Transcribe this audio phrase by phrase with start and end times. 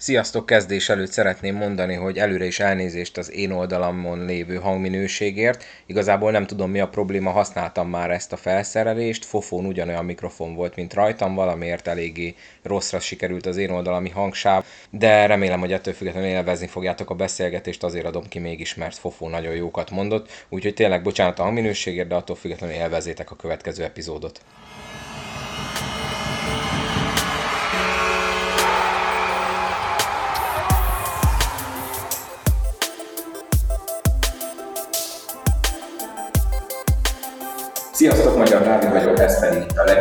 [0.00, 0.46] Sziasztok!
[0.46, 5.64] Kezdés előtt szeretném mondani, hogy előre is elnézést az én oldalamon lévő hangminőségért.
[5.86, 10.76] Igazából nem tudom mi a probléma, használtam már ezt a felszerelést, fofón ugyanolyan mikrofon volt,
[10.76, 16.28] mint rajtam, valamiért eléggé rosszra sikerült az én oldalami hangsáv, de remélem, hogy ettől függetlenül
[16.28, 21.02] élvezni fogjátok a beszélgetést, azért adom ki mégis, mert fofó nagyon jókat mondott, úgyhogy tényleg
[21.02, 24.40] bocsánat a hangminőségért, de attól függetlenül élvezétek a következő epizódot.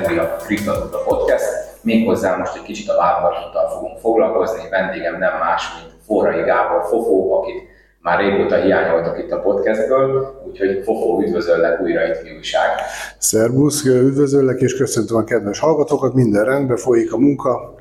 [0.02, 1.46] Legújabb Kriptotuta Podcast.
[1.82, 4.70] Méghozzá most egy kicsit a válogatottal fogunk foglalkozni.
[4.70, 7.62] Vendégem nem más, mint Forrai Gábor Fofó, akit
[8.02, 12.70] már régóta hiányoltak itt a podcastből, úgyhogy Fofó, üdvözöllek újra itt mi újság.
[13.18, 17.76] Szerbusz, üdvözöllek és köszöntöm a kedves hallgatókat, minden rendben folyik a munka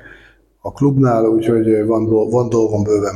[0.61, 3.15] a klubnál, úgyhogy van, van dolgom bőven.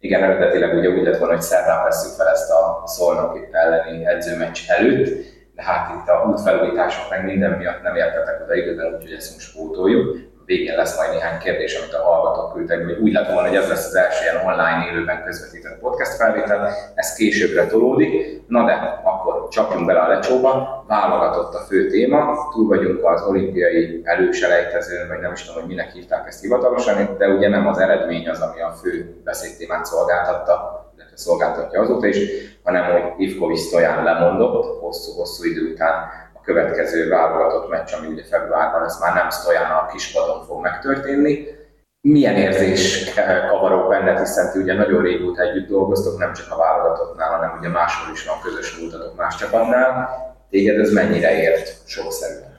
[0.00, 4.58] Igen, eredetileg ugye úgy lett volna, hogy szerdán veszünk fel ezt a Szolnoki elleni edzőmeccs
[4.68, 9.34] előtt, de hát itt a útfelújítások meg minden miatt nem értetek oda időben, úgyhogy ezt
[9.34, 10.16] most spótoljuk.
[10.44, 13.86] Végén lesz majd néhány kérdés, amit a hallgatók küldtek, hogy úgy volna, hogy ez lesz
[13.86, 18.42] az első ilyen online élőben közvetített podcast felvétel, ez későbbre tolódik.
[18.48, 24.00] Na de akkor csapjunk bele a lecsóba, válogatott a fő téma, túl vagyunk az olimpiai
[24.04, 28.28] előselejtezőn, vagy nem is tudom, hogy minek hívták ezt hivatalosan, de ugye nem az eredmény
[28.28, 32.18] az, ami a fő beszédtémát szolgáltatta, szolgáltatja azóta is,
[32.62, 35.94] hanem hogy Ivkovics Stojan lemondott hosszú-hosszú idő után
[36.34, 41.46] a következő válogatott meccs, ami ugye februárban ez már nem Stojan a kispadon fog megtörténni.
[42.00, 43.14] Milyen érzés
[43.48, 47.68] kavarok benned, hiszen ti ugye nagyon régóta együtt dolgoztok, nem csak a válogatottnál, hanem ugye
[47.68, 50.08] máshol is van közös múltatok más csapatnál.
[50.50, 52.56] Téged ez mennyire ért sokszerűen?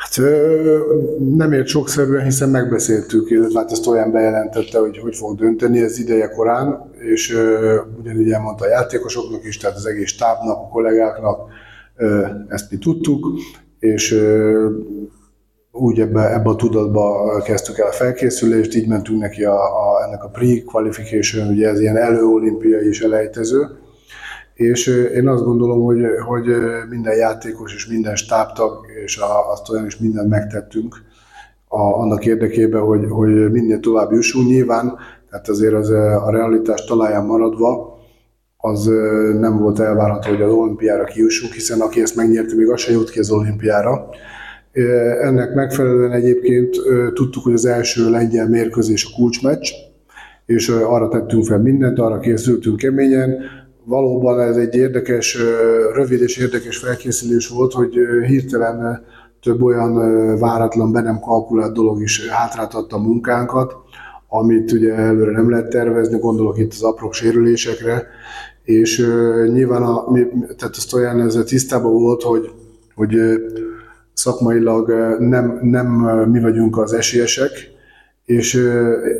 [0.00, 0.20] Hát
[1.36, 5.98] nem ért sokszerűen, hiszen megbeszéltük, illetve hát ezt olyan bejelentette, hogy hogy fog dönteni ez
[5.98, 7.36] ideje korán, és
[7.98, 11.50] ugyanígy elmondta a játékosoknak is, tehát az egész tábnak, a kollégáknak,
[12.48, 13.26] ezt mi tudtuk,
[13.78, 14.24] és
[15.72, 20.24] úgy ebbe, ebbe a tudatba kezdtük el a felkészülést, így mentünk neki a, a, ennek
[20.24, 23.68] a pre-qualification, ugye ez ilyen előolimpiai is elejtező,
[24.60, 26.46] és én azt gondolom, hogy, hogy
[26.88, 30.96] minden játékos és minden stábtag, és a, azt olyan is mindent megtettünk
[31.68, 34.46] a, annak érdekében, hogy, hogy minél tovább jussunk.
[34.48, 34.96] Nyilván,
[35.30, 35.90] tehát azért az,
[36.24, 37.98] a realitás talaján maradva,
[38.56, 38.86] az
[39.40, 43.10] nem volt elvárható, hogy az olimpiára kijussunk, hiszen aki ezt megnyerte, még az se jut
[43.10, 44.08] ki az olimpiára.
[45.22, 46.76] Ennek megfelelően egyébként
[47.14, 49.70] tudtuk, hogy az első lengyel mérkőzés a kulcsmeccs,
[50.46, 53.38] és arra tettünk fel mindent, arra készültünk keményen,
[53.84, 55.38] valóban ez egy érdekes,
[55.94, 57.94] rövid és érdekes felkészülés volt, hogy
[58.26, 59.04] hirtelen
[59.42, 59.94] több olyan
[60.38, 63.74] váratlan, be nem kalkulált dolog is hátráltatta a munkánkat,
[64.28, 68.06] amit ugye előre nem lehet tervezni, gondolok itt az apró sérülésekre,
[68.64, 69.06] és
[69.52, 70.12] nyilván a,
[70.56, 72.50] tehát azt olyan ezzel tisztában volt, hogy,
[72.94, 73.16] hogy
[74.12, 74.88] szakmailag
[75.18, 75.86] nem, nem
[76.30, 77.50] mi vagyunk az esélyesek,
[78.24, 78.70] és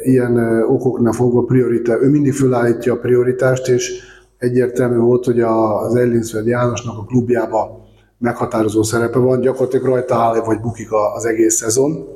[0.02, 4.02] ilyen okoknál fogva prioritás, ő mindig fölállítja a prioritást, és
[4.40, 10.60] egyértelmű volt, hogy az Ellinsfeld Jánosnak a klubjába meghatározó szerepe van, gyakorlatilag rajta áll vagy
[10.60, 12.08] bukik az egész szezon,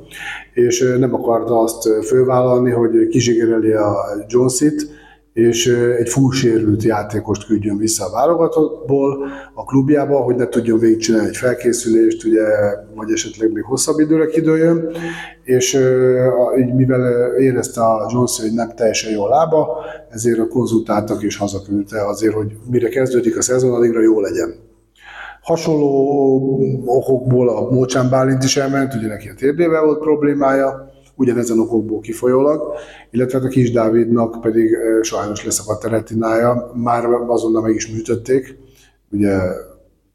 [0.53, 3.95] és nem akarta azt fővállalni, hogy kizsigereli a
[4.27, 4.87] Jones-it,
[5.35, 11.37] és egy fullsérült játékost küldjön vissza a válogatottból a klubjába, hogy ne tudjon végigcsinálni egy
[11.37, 12.43] felkészülést, ugye,
[12.95, 14.95] vagy esetleg még hosszabb időre kidőljön,
[15.43, 15.73] és
[16.59, 22.07] így mivel érezte a Jones, hogy nem teljesen jó a lába, ezért konzultáltak és hazaküldte
[22.07, 24.55] azért, hogy mire kezdődik a szezon, addigra jó legyen.
[25.41, 31.99] Hasonló okokból a Mócsán Bálint is elment, ugye neki a térdével volt problémája, ugyanezen okokból
[31.99, 32.73] kifolyólag,
[33.11, 38.57] illetve hát a kis Dávidnak pedig sajnos leszakadt a retinája, már azonnal meg is műtötték,
[39.11, 39.37] ugye,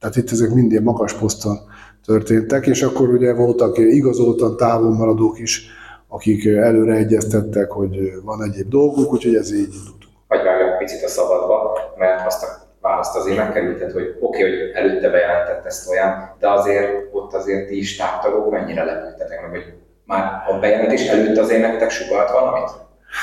[0.00, 1.58] tehát itt ezek mind magas poszton
[2.04, 5.70] történtek, és akkor ugye voltak igazoltan távol maradók is,
[6.08, 10.04] akik előre egyeztettek, hogy van egyéb dolguk, úgyhogy ez így indult.
[10.28, 12.46] Vagy vágjak picit a szabadba, mert azt a
[12.80, 17.68] választ azért megkerülted, hogy oké, okay, hogy előtte bejelentett ezt olyan, de azért ott azért
[17.68, 19.74] ti is távtagok mennyire lepődtetek meg, hogy
[20.10, 22.70] már a bejelentés előtt azért nektek sugalt valamit?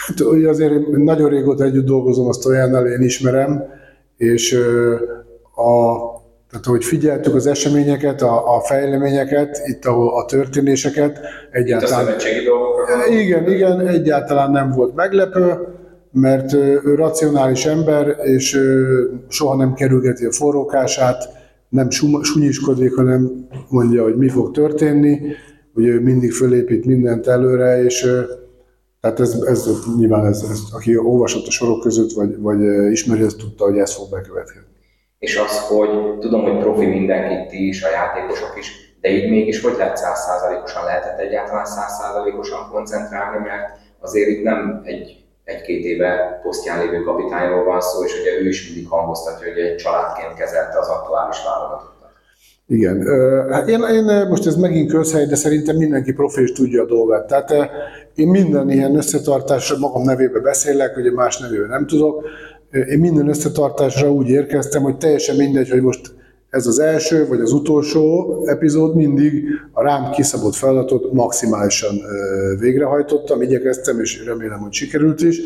[0.05, 3.63] Hát, ugye azért nagyon régóta együtt dolgozom, azt olyannal én ismerem,
[4.17, 4.53] és
[5.55, 5.95] a,
[6.49, 11.19] tehát, hogy figyeltük az eseményeket, a, a fejleményeket, itt a, a történéseket,
[11.51, 12.07] egyáltalán...
[12.07, 13.05] Itt a dolgokra?
[13.07, 15.55] Igen, igen, egyáltalán nem volt meglepő,
[16.11, 18.59] mert ő racionális ember, és
[19.27, 21.29] soha nem kerülgeti a forrókását,
[21.69, 21.89] nem
[22.21, 25.19] sunyiskodik, hanem mondja, hogy mi fog történni,
[25.77, 28.01] hogy ő mindig fölépít mindent előre, és
[29.01, 33.37] Tehát ez, ez nyilván, ez, ez, aki olvasott a sorok között, vagy, vagy ismeri, ezt
[33.37, 34.75] tudta, hogy ez fog bekövetkezni.
[35.19, 38.71] És az, hogy tudom, hogy profi mindenki, ti is, a játékosok is,
[39.01, 43.65] de így mégis hogy lehet százszázalékosan lehetett egyáltalán százszázalékosan koncentrálni, mert
[43.99, 48.67] azért itt nem egy egy-két éve posztján lévő kapitányról van szó, és ugye ő is
[48.67, 51.96] mindig hangoztatja, hogy egy családként kezelte az aktuális válogatottat.
[52.67, 53.01] Igen.
[53.51, 57.27] Hát én, én most ez megint közhely, de szerintem mindenki profi is tudja a dolgát.
[57.27, 57.53] Tehát
[58.15, 62.25] én minden ilyen összetartásra magam nevébe beszélek, ugye más nevébe nem tudok.
[62.89, 66.15] Én minden összetartásra úgy érkeztem, hogy teljesen mindegy, hogy most
[66.49, 71.95] ez az első vagy az utolsó epizód mindig a rám kiszabott feladatot maximálisan
[72.59, 75.41] végrehajtottam, igyekeztem, és remélem, hogy sikerült is.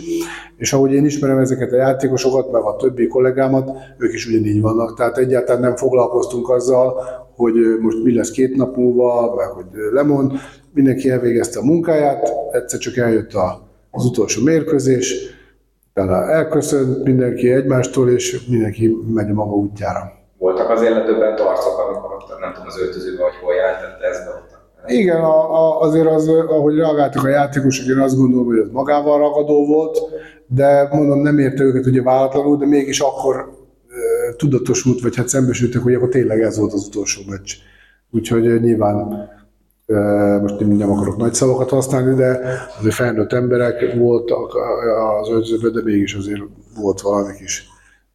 [0.58, 4.98] És ahogy én ismerem ezeket a játékosokat, meg a többi kollégámat, ők is ugyanígy vannak.
[4.98, 7.02] Tehát egyáltalán nem foglalkoztunk azzal,
[7.36, 10.32] hogy most mi lesz két nap múlva, meg hogy lemond.
[10.74, 13.32] Mindenki elvégezte a munkáját, egyszer csak eljött
[13.92, 15.16] az utolsó mérkőzés,
[16.30, 22.40] elköszönt mindenki egymástól, és mindenki megy a maga útjára voltak az életőben tarcok, amikor ott,
[22.40, 24.50] nem tudom, az öltözőben, hogy hol jelentette ezt be
[24.88, 29.20] igen, a, a, azért az, ahogy reagáltak a játékosok, én azt gondolom, hogy ez magával
[29.20, 30.00] ragadó volt,
[30.48, 35.82] de mondom, nem érte őket ugye váratlanul, de mégis akkor e, tudatosult, vagy hát szembesültek,
[35.82, 37.52] hogy akkor tényleg ez volt az utolsó meccs.
[38.12, 39.30] Úgyhogy nyilván
[40.42, 42.40] most én nem akarok nagy szavakat használni, de
[42.80, 44.56] azért felnőtt emberek voltak
[45.22, 46.42] az öltözőben, de mégis azért
[46.82, 47.71] volt valami kis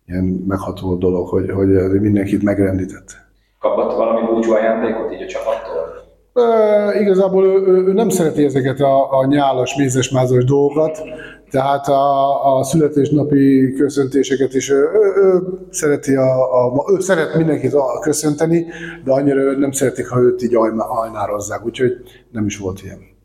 [0.07, 3.17] ilyen megható dolog, hogy, hogy mindenkit megrendített.
[3.59, 6.05] Kapott valami búcsú ajándékot így a csapattól?
[6.33, 11.03] E, igazából ő, ő, ő nem szereti ezeket a, a nyálas, mézes-mázas dolgokat,
[11.51, 17.75] tehát a, a születésnapi köszöntéseket is ő, ő, ő szereti a, a, ő szeret mindenkit
[18.01, 18.67] köszönteni,
[19.05, 21.93] de annyira nem szeretik, ha őt így ajnározzák, úgyhogy
[22.33, 23.16] nem is volt ilyen.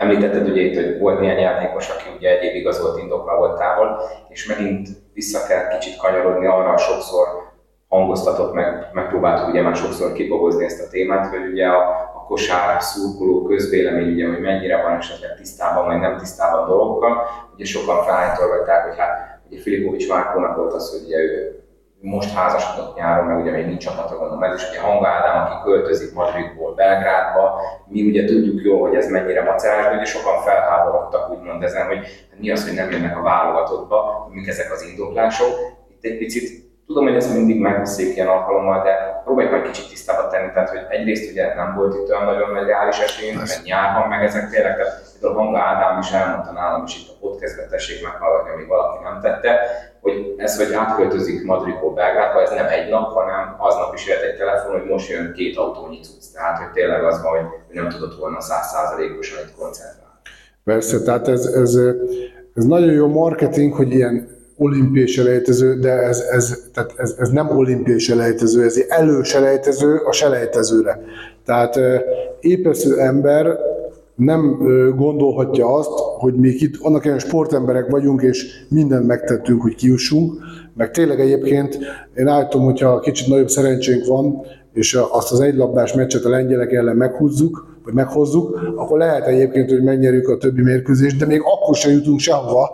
[0.00, 3.58] Említetted ugye itt, hogy volt néhány játékos, aki ugye egy évig az volt indokla volt
[3.58, 7.26] távol, és megint vissza kell kicsit kanyarodni arra, sokszor
[7.88, 11.80] hangoztatott, meg, megpróbáltuk ugye már sokszor kibogozni ezt a témát, hogy ugye a,
[12.14, 17.26] a kosár szurkoló közvélemény, ugye, hogy mennyire van esetleg tisztában, vagy nem tisztában dolgokkal.
[17.54, 21.59] Ugye sokan felhánytolgatták, hogy hát ugye Filipovics Márkónak volt az, hogy ugye ő
[22.00, 25.54] most házasodott nyáron, meg ugye még nincs csapata, gondolom ez is ugye Hanga Ádám, aki
[25.64, 31.62] költözik Madridból Belgrádba, mi ugye tudjuk jól, hogy ez mennyire macerás, ugye sokan felháborodtak úgymond
[31.62, 32.06] ezen, hogy
[32.36, 35.48] mi az, hogy nem jönnek a válogatottba, mik ezek az indoklások.
[35.88, 40.28] Itt egy picit Tudom, hogy ezt mindig megbeszéljük ilyen alkalommal, de próbáljuk majd kicsit tisztába
[40.28, 44.08] tenni, tehát hogy egyrészt ugye nem volt itt olyan nagyon nagy reális esély, meg nyárban,
[44.08, 48.02] meg ezek tényleg, tehát például Hanga Ádám is elmondta nálam is itt a podcastben, tessék
[48.02, 49.50] meghallgatni, amíg valaki nem tette,
[50.00, 54.36] hogy ez, hogy átköltözik Madridból Belgrádba, ez nem egy nap, hanem aznap is jött egy
[54.36, 56.24] telefon, hogy most jön két autónyi cucc.
[56.34, 57.46] Tehát, hogy tényleg az van, hogy
[57.78, 60.20] nem tudott volna százszázalékosan itt koncentrálni.
[60.64, 61.74] Persze, tehát ez, ez,
[62.54, 67.48] ez nagyon jó marketing, hogy ilyen olimpiai selejtező, de ez, ez, tehát ez, ez nem
[67.48, 71.00] olimpiai selejtező, ez egy előselejtező a selejtezőre.
[71.44, 71.80] Tehát
[72.40, 73.58] épesző ember
[74.14, 74.58] nem
[74.96, 80.32] gondolhatja azt, hogy mi itt annak olyan sportemberek vagyunk, és mindent megtettünk, hogy kiussunk,
[80.76, 81.78] meg tényleg egyébként
[82.14, 84.42] én állítom, hogyha kicsit nagyobb szerencsénk van,
[84.72, 89.82] és azt az egylabdás meccset a lengyelek ellen meghúzzuk, vagy meghozzuk, akkor lehet egyébként, hogy
[89.82, 92.70] megnyerjük a többi mérkőzést, de még akkor sem jutunk sehova.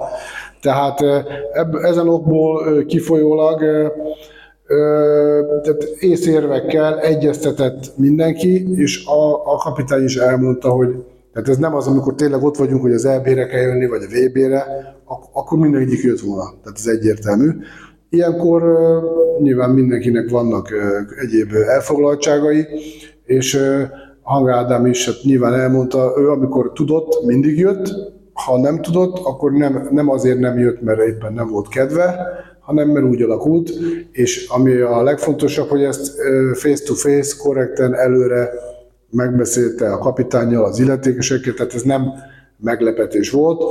[0.61, 1.01] Tehát
[1.53, 3.61] ebb, ezen okból kifolyólag
[5.63, 11.87] tehát észérvekkel egyeztetett mindenki, és a, a kapitány is elmondta, hogy tehát ez nem az,
[11.87, 14.65] amikor tényleg ott vagyunk, hogy az EB-re kell jönni, vagy a VB-re,
[15.05, 16.43] ak- akkor mindegyik jött volna.
[16.63, 17.51] Tehát ez egyértelmű.
[18.11, 18.63] Ilyenkor
[19.43, 20.69] nyilván mindenkinek vannak
[21.21, 22.67] egyéb elfoglaltságai,
[23.25, 23.59] és
[24.23, 27.95] Hang Ádám is hát nyilván elmondta, ő amikor tudott, mindig jött,
[28.45, 32.17] ha nem tudott, akkor nem, nem azért nem jött, mert éppen nem volt kedve,
[32.61, 33.71] hanem mert úgy alakult,
[34.13, 36.13] és ami a legfontosabb, hogy ezt
[36.55, 38.51] face-to-face, -face, korrekten előre
[39.11, 42.13] megbeszélte a kapitányjal, az illetékesekkel, tehát ez nem
[42.59, 43.63] meglepetés volt.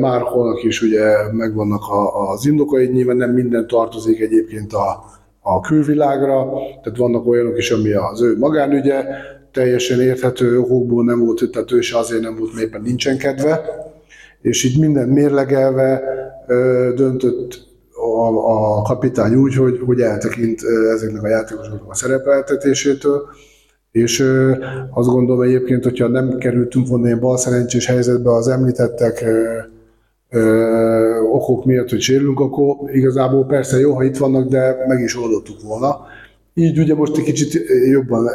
[0.00, 1.82] Már holnak is ugye megvannak
[2.32, 5.04] az indokai, nyilván nem minden tartozik egyébként a,
[5.40, 6.52] a külvilágra,
[6.82, 9.04] tehát vannak olyanok is, ami az ő magánügye,
[9.52, 13.60] teljesen érthető okokból nem volt, tehát ő is azért nem volt, mert nincsen kedve,
[14.40, 16.02] és így minden mérlegelve
[16.94, 18.26] döntött a,
[18.78, 20.60] a kapitány úgy, hogy, hogy eltekint
[20.94, 23.22] ezeknek a játékosoknak a szerepeltetésétől,
[23.92, 24.20] és
[24.90, 29.24] azt gondolom egyébként, hogyha nem kerültünk volna ilyen balszerencsés helyzetbe az említettek
[30.30, 35.16] ö, okok miatt, hogy sérülünk, akkor igazából persze jó, ha itt vannak, de meg is
[35.16, 36.00] oldottuk volna.
[36.54, 37.52] Így ugye most egy kicsit
[37.90, 38.28] jobban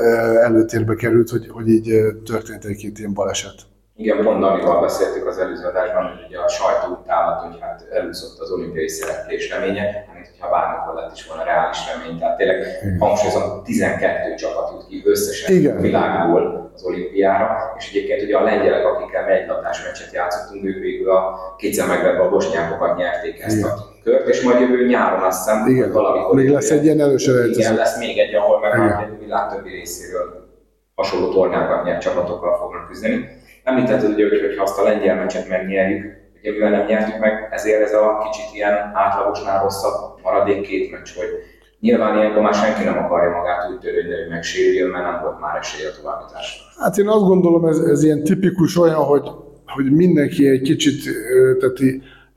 [0.43, 1.89] előtérbe került, hogy, hogy így
[2.25, 3.55] történt egy-két ilyen baleset.
[3.95, 8.39] Igen, pont amivel beszéltük az előző adásban, hogy ugye a sajtó támad, hogy hát elúszott
[8.39, 12.19] az olimpiai szereplés reménye, amit hogyha bármikor lett is volna reális remény.
[12.19, 12.57] Tehát tényleg
[12.99, 15.77] hangsúlyozom, 12 csapat jut ki összesen Igen.
[15.77, 20.79] a világból az olimpiára, és egyébként ugye a lengyelek, akikkel egy labdás meccset játszottunk, ők
[20.79, 21.21] végül a
[21.57, 23.69] kétszer megverve a bosnyákokat nyerték ezt Igen.
[23.69, 25.91] a kört, és majd jövő nyáron azt hiszem, Igen.
[25.91, 26.35] valamikor.
[26.35, 30.45] Még lesz egy ilyen elősor Igen, lesz még egy, ahol meg a világ többi részéről
[30.95, 33.27] hasonló tornákat nyert csapatokkal fognak küzdeni.
[33.63, 36.03] Említetted ugye, hogy ha azt a lengyel meccset megnyerjük,
[36.39, 41.09] ugye mivel nem nyertük meg, ezért ez a kicsit ilyen átlagosnál rosszabb maradék két meccs,
[41.15, 41.29] hogy
[41.79, 45.57] nyilván ilyenkor már senki nem akarja magát úgy törődni, hogy megsérüljön, mert nem volt már
[45.57, 46.63] esélye a továbbításra.
[46.77, 49.29] Hát én azt gondolom, ez, ez ilyen tipikus olyan, hogy,
[49.65, 50.99] hogy mindenki egy kicsit,
[51.59, 51.79] tehát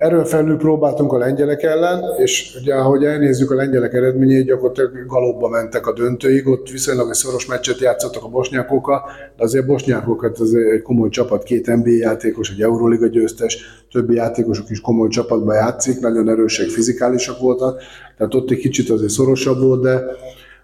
[0.00, 5.48] Erről felül próbáltunk a lengyelek ellen, és ugye, ahogy elnézzük a lengyelek eredményét, gyakorlatilag galopba
[5.48, 9.02] mentek a döntőig, ott viszonylag egy szoros meccset játszottak a bosnyákokkal,
[9.36, 14.70] de azért bosnyákokat az egy komoly csapat, két NBA játékos, egy Euroliga győztes, többi játékosok
[14.70, 17.82] is komoly csapatban játszik, nagyon erősek, fizikálisak voltak,
[18.16, 20.02] tehát ott egy kicsit azért szorosabb volt, de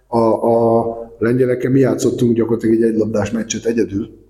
[0.06, 0.86] a, a
[1.18, 4.25] lengyelekkel mi játszottunk gyakorlatilag egy egylabdás meccset egyedül,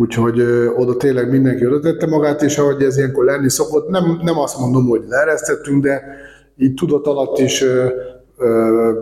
[0.00, 0.40] Úgyhogy
[0.76, 4.58] oda tényleg mindenki oda tette magát, és ahogy ez ilyenkor lenni szokott, nem, nem azt
[4.58, 6.02] mondom, hogy leeresztettünk, de
[6.56, 7.86] így tudat alatt is ö,
[8.36, 9.00] ö,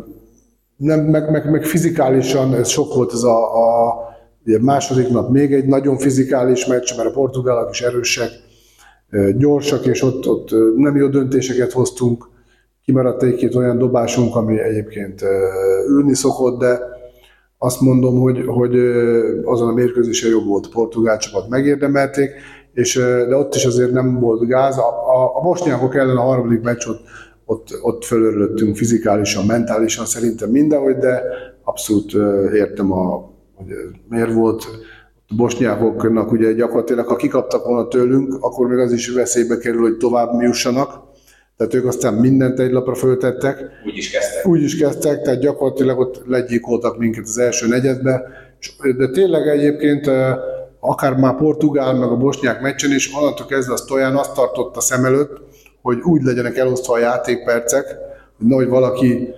[0.77, 3.95] nem, meg, meg, meg, fizikálisan ez sok volt ez a, a
[4.47, 8.31] ugye második nap még egy nagyon fizikális meccs, mert a portugálok is erősek,
[9.37, 12.29] gyorsak, és ott, ott nem jó döntéseket hoztunk.
[12.85, 15.23] Kimaradt egy-két olyan dobásunk, ami egyébként
[15.89, 16.96] ülni szokott, de
[17.59, 18.77] azt mondom, hogy, hogy
[19.45, 22.31] azon a mérkőzésen jobb volt a portugál csapat, megérdemelték,
[22.73, 22.95] és,
[23.29, 24.79] de ott is azért nem volt gáz.
[24.79, 27.01] A, a, a bosnyákok ellen a harmadik meccs ott,
[27.45, 31.23] ott, ott fölörlöttünk fizikálisan, mentálisan szerintem mindenhogy, de
[31.65, 32.13] abszolút
[32.53, 33.67] értem, a, hogy
[34.09, 34.65] miért volt.
[35.29, 39.97] A bosnyákoknak ugye gyakorlatilag, ha kikaptak volna tőlünk, akkor még az is veszélybe kerül, hogy
[39.97, 41.06] tovább mi jussanak
[41.57, 43.59] tehát ők aztán mindent egy lapra föltettek.
[43.87, 44.47] Úgy is kezdtek.
[44.47, 48.23] Úgy is kezdtek, tehát gyakorlatilag ott legyilkoltak minket az első negyedbe.
[48.97, 50.11] De tényleg egyébként
[50.81, 55.05] akár már portugál, meg a bosnyák meccsen is, onnantól kezdve a Stojan azt tartotta szem
[55.05, 55.41] előtt,
[55.83, 57.85] hogy úgy legyenek elosztva a játékpercek,
[58.39, 59.29] hogy nehogy valaki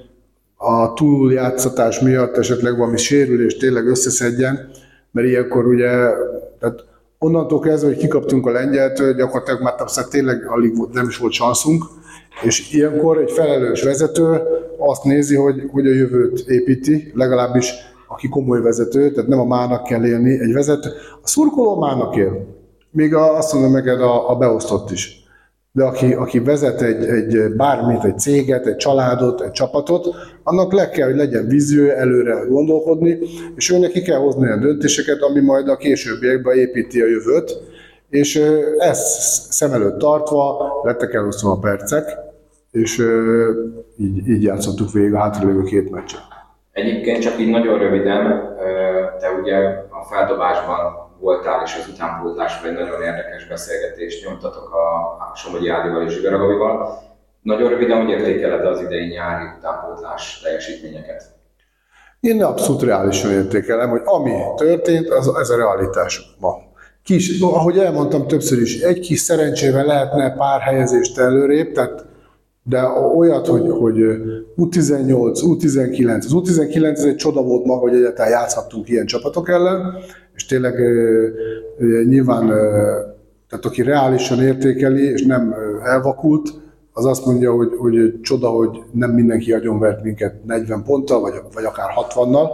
[0.57, 4.71] a túljátszatás miatt esetleg valami sérülés tényleg összeszedjen,
[5.11, 5.89] mert ilyenkor ugye,
[6.61, 6.85] tehát
[7.19, 9.75] onnantól kezdve, hogy kikaptunk a lengyeltől, gyakorlatilag már
[10.11, 11.85] tényleg alig volt, nem is volt szanszunk,
[12.43, 14.43] és ilyenkor egy felelős vezető
[14.79, 17.73] azt nézi, hogy, hogy a jövőt építi, legalábbis
[18.09, 20.89] aki komoly vezető, tehát nem a mának kell élni, egy vezető.
[21.23, 22.47] A szurkoló mának él.
[22.91, 25.27] Még a, azt mondom neked a, a beosztott is.
[25.73, 30.09] De aki, aki vezet egy, egy bármit, egy céget, egy családot, egy csapatot,
[30.43, 33.19] annak le kell, hogy legyen vízió előre gondolkodni,
[33.57, 37.59] és ő neki kell hozni olyan döntéseket, ami majd a későbbiekben építi a jövőt,
[38.11, 38.43] és
[38.79, 42.28] ezt szem előtt tartva lettek elosztva a percek,
[42.71, 42.99] és
[43.99, 46.21] így, így játszottuk végig a hátralévő két meccset.
[46.73, 48.55] Egyébként csak így nagyon röviden,
[49.21, 49.57] te ugye
[49.91, 54.75] a feldobásban voltál, és az utánpótlásban egy nagyon érdekes beszélgetést nyomtatok
[55.31, 56.99] a Somogyi Ádival és Zsigaragavival.
[57.43, 61.23] Nagyon röviden, hogy értékeled az idei nyári utánpótlás teljesítményeket?
[62.21, 66.55] Én abszolút reálisan értékelem, hogy ami történt, az, ez a realitás ma.
[67.05, 72.05] Kis, ahogy elmondtam többször is, egy kis szerencsével lehetne pár helyezést előrébb, tehát
[72.69, 72.83] de
[73.17, 73.97] olyat, hogy, hogy
[74.57, 79.95] U18, U19, az U19 ez egy csoda volt maga, hogy egyáltalán játszhattunk ilyen csapatok ellen,
[80.35, 80.75] és tényleg
[82.07, 82.47] nyilván,
[83.49, 86.49] tehát aki reálisan értékeli, és nem elvakult,
[86.93, 91.65] az azt mondja, hogy, hogy csoda, hogy nem mindenki agyonvert minket 40 ponttal, vagy, vagy
[91.65, 92.49] akár 60-nal,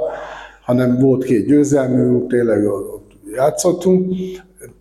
[0.63, 4.15] hanem volt két győzelmünk, tényleg ott játszottunk,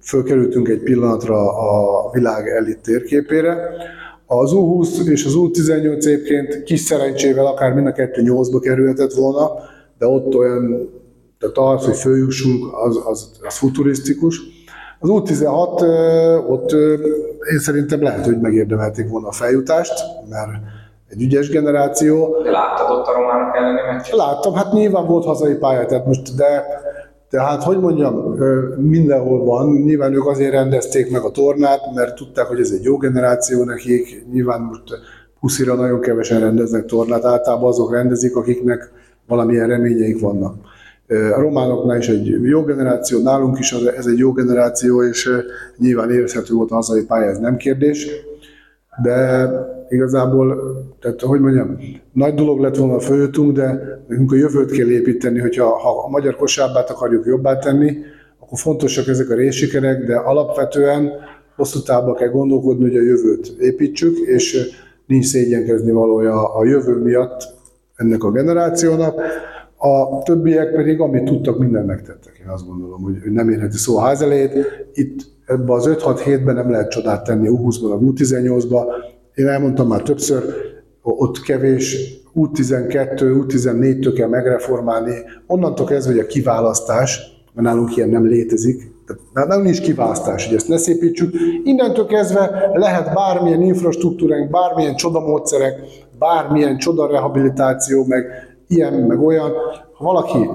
[0.02, 3.70] fölkerültünk egy pillanatra a világ elit térképére,
[4.26, 9.52] az U20 és az U18 egyébként kis szerencsével akár mind a kettő 8-ba kerülhetett volna,
[9.98, 10.90] de ott olyan,
[11.40, 14.42] tehát az, hogy följussunk, az, az, az futurisztikus.
[15.00, 16.72] Az U16, ott
[17.52, 19.94] én szerintem lehet, hogy megérdemelték volna a feljutást,
[20.30, 20.52] mert
[21.10, 22.42] egy ügyes generáció.
[22.44, 24.16] De láttad ott a románok elleni meccset?
[24.16, 26.66] Láttam, hát nyilván volt hazai pálya, tehát most, de
[27.34, 28.36] tehát, hogy mondjam,
[28.78, 32.98] mindenhol van, nyilván ők azért rendezték meg a tornát, mert tudták, hogy ez egy jó
[32.98, 34.84] generáció nekik, nyilván most
[35.40, 38.92] puszira nagyon kevesen rendeznek tornát, általában azok rendezik, akiknek
[39.28, 40.56] valamilyen reményeik vannak.
[41.08, 45.30] A románoknál is egy jó generáció, nálunk is ez egy jó generáció, és
[45.78, 48.08] nyilván érezhető volt a hazai pálya, nem kérdés
[49.02, 49.50] de
[49.90, 50.58] igazából,
[51.00, 51.78] tehát hogy mondjam,
[52.14, 56.10] nagy dolog lett volna a följöttünk, de nekünk a jövőt kell építeni, hogyha ha a
[56.10, 57.98] magyar kosárlabdát akarjuk jobbá tenni,
[58.40, 61.12] akkor fontosak ezek a részsikerek, de alapvetően
[61.56, 64.70] hosszú távban kell gondolkodni, hogy a jövőt építsük, és
[65.06, 67.42] nincs szégyenkezni valója a jövő miatt
[67.96, 69.22] ennek a generációnak.
[69.86, 72.42] A többiek pedig, amit tudtak, mindent megtettek.
[72.44, 74.54] Én azt gondolom, hogy nem érheti szó a ház elejét.
[74.94, 78.84] Itt ebbe az 5-6 hétben nem lehet csodát tenni U20-ban, a U18-ba.
[79.34, 80.44] Én elmondtam már többször,
[81.02, 85.14] ott kevés, U12, U14-től kell megreformálni.
[85.48, 87.20] Onnantól kezdve, hogy a kiválasztás,
[87.54, 88.92] mert nálunk ilyen nem létezik,
[89.34, 91.34] tehát nálunk nincs kiválasztás, hogy ezt ne szépítsük.
[91.64, 95.74] Innentől kezdve lehet bármilyen infrastruktúránk, bármilyen csodamódszerek,
[96.20, 98.26] bármilyen csoda rehabilitáció, meg
[98.68, 99.52] ilyen, meg olyan.
[99.94, 100.50] Ha valaki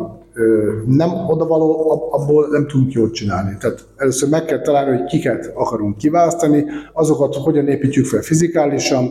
[0.87, 3.57] nem odavaló, abból nem tudunk jót csinálni.
[3.61, 9.11] Tehát először meg kell találni, hogy kiket akarunk kiválasztani, azokat hogyan építjük fel fizikálisan,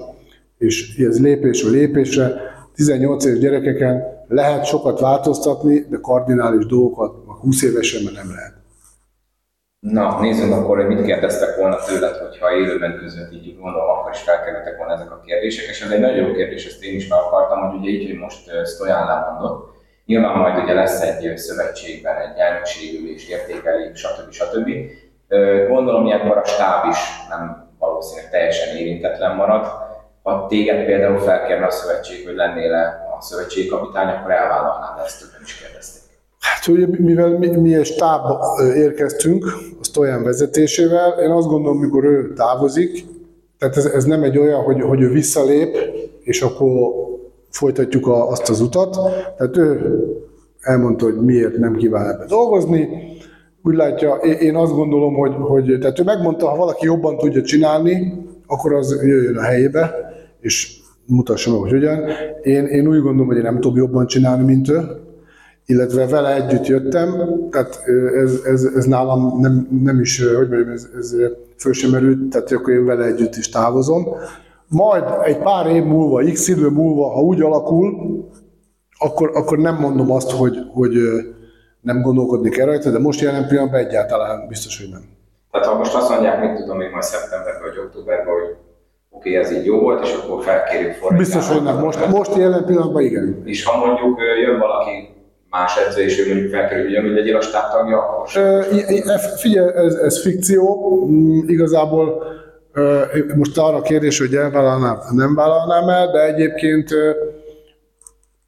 [0.58, 2.34] és ez lépésről lépésre,
[2.75, 8.54] 18 éves gyerekeken lehet sokat változtatni, de kardinális dolgokat 20 évesen már nem lehet.
[9.79, 14.77] Na, nézzünk akkor, hogy mit kérdeztek volna tőled, hogyha élőben közvetítjük, gondolom, akkor is felkerültek
[14.77, 17.69] volna ezek a kérdések, és ez egy nagyon jó kérdés, ezt én is meg akartam,
[17.69, 23.29] hogy ugye így, hogy most Stojan lemondott, nyilván majd ugye lesz egy szövetségben egy elnökségülés,
[23.29, 24.31] értékelés, stb.
[24.31, 24.69] stb.
[25.67, 26.98] Gondolom, ilyenkor a stáb is
[27.29, 29.67] nem valószínűleg teljesen érintetlen marad.
[30.24, 32.74] Ha téged például felkérne a szövetség, hogy lennél
[33.17, 36.07] a szövetségi kapitány, akkor elvállalnád ezt, többen is kérdezték.
[36.54, 38.22] Hát ugye, mivel mi, mi egy stáb
[38.75, 39.46] érkeztünk,
[39.82, 43.06] a Stojan vezetésével, én azt gondolom, mikor ő távozik,
[43.58, 45.77] tehát ez, ez nem egy olyan, hogy, hogy ő visszalép,
[46.24, 46.92] és akkor
[47.50, 48.98] folytatjuk a, azt az utat.
[49.38, 49.96] Tehát ő
[50.60, 52.89] elmondta, hogy miért nem kíván ebbe dolgozni.
[53.63, 58.25] Úgy látja, én azt gondolom, hogy, hogy tehát ő megmondta, ha valaki jobban tudja csinálni,
[58.48, 59.96] akkor az jöjjön a helyébe,
[60.39, 62.04] és mutassa meg, hogy hogyan.
[62.44, 64.82] Én, én úgy gondolom, hogy én nem tudom jobban csinálni, mint ő,
[65.70, 67.14] illetve vele együtt jöttem,
[67.52, 67.82] tehát
[68.16, 71.16] ez, ez, ez nálam nem, nem is, hogy mondjam, ez, ez
[71.58, 74.08] föl sem merült, tehát akkor én vele együtt is távozom.
[74.68, 77.90] Majd egy pár év múlva, x idő múlva, ha úgy alakul,
[79.00, 80.94] akkor, akkor nem mondom azt, hogy, hogy
[81.82, 85.03] nem gondolkodni kell rajta, de most jelen pillanatban egyáltalán biztos, hogy nem.
[85.51, 88.56] Tehát ha most azt mondják, mit tudom még majd szeptemberben vagy októberben, hogy
[89.10, 91.18] oké, okay, ez így jó volt, és akkor felkérjük fordítani.
[91.18, 91.80] Biztos, hogy nem.
[91.80, 93.42] Most, most jelen pillanatban igen.
[93.46, 94.76] És ha mondjuk jön valaki
[95.50, 98.24] más edző, és ő mondjuk felkerül, ugyanúgy legyél a stábtagja?
[99.38, 101.05] Figyelj, ez, ez fikció.
[101.10, 102.24] Mm, igazából
[103.36, 106.90] most arra a kérdés, hogy elvállalnám, nem vállalnám el, de egyébként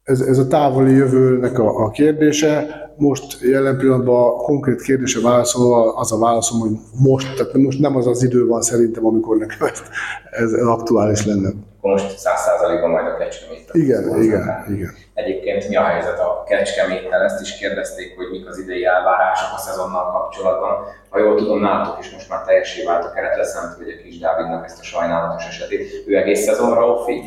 [0.02, 2.78] ez, ez a távoli jövőnek a, a kérdése.
[2.96, 7.96] Most jelen pillanatban a konkrét kérdése válaszolva az a válaszom, hogy most, tehát most nem
[7.96, 9.82] az az idő van szerintem, amikor nekem ez,
[10.30, 11.50] ez aktuális lenne.
[11.80, 13.70] Most száz százalékban majd a Kecskemét.
[13.72, 14.90] Igen, igen, igen.
[15.22, 17.22] Egyébként mi a helyzet a Kecskeméttel?
[17.22, 20.72] Ezt is kérdezték, hogy mik az idei elvárások a szezonnal kapcsolatban.
[21.10, 24.18] Ha jól tudom, nálatok is most már teljesé vált a keret, leszent, hogy a kis
[24.18, 26.04] Dávidnak ezt a sajnálatos esetét.
[26.06, 27.22] Ő egész szezonra offi?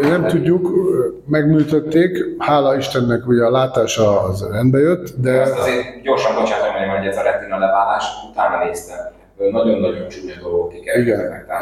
[0.00, 0.68] Nem tudjuk,
[1.26, 5.40] megműtötték, hála Istennek hogy a látása az rendbe jött, de...
[5.40, 9.20] Azt azért gyorsan bocsánat, hogy ez a retina leválás, utána néztem.
[9.50, 11.00] Nagyon-nagyon csúnya dolgok Igen,